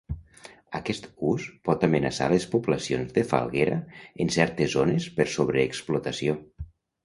Aquest 0.77 1.03
ús 1.31 1.45
pot 1.69 1.85
amenaçar 1.89 2.31
les 2.33 2.47
poblacions 2.55 3.15
de 3.19 3.27
falguera 3.35 3.77
en 4.27 4.35
certes 4.39 4.75
zones 4.81 5.09
per 5.21 5.31
sobreexplotació. 5.39 6.39